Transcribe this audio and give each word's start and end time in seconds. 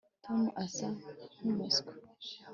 tom 0.25 0.41
asa 0.63 0.87
nkumuswa 1.41 1.91